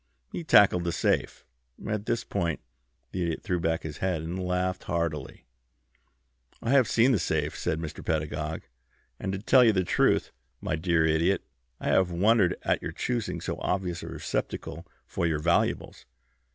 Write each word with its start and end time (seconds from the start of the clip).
He 0.31 0.43
tackled 0.43 0.83
the 0.83 0.91
safe." 0.91 1.45
At 1.87 2.07
this 2.07 2.23
point 2.23 2.59
the 3.11 3.21
Idiot 3.21 3.43
threw 3.43 3.59
back 3.59 3.83
his 3.83 3.97
head 3.99 4.23
and 4.23 4.43
laughed 4.43 4.85
heartily. 4.85 5.45
"I 6.59 6.71
have 6.71 6.87
seen 6.89 7.11
the 7.11 7.19
safe," 7.19 7.55
said 7.55 7.79
Mr. 7.79 8.03
Pedagog, 8.03 8.63
"and 9.19 9.31
to 9.31 9.37
tell 9.37 9.63
you 9.63 9.73
the 9.73 9.83
truth, 9.83 10.31
my 10.59 10.75
dear 10.75 11.05
Idiot, 11.05 11.43
I 11.79 11.89
have 11.89 12.09
wondered 12.09 12.57
at 12.63 12.81
your 12.81 12.93
choosing 12.93 13.41
so 13.41 13.59
obvious 13.59 14.01
a 14.01 14.07
receptacle 14.07 14.87
for 15.05 15.27
your 15.27 15.37
valuables. 15.37 16.07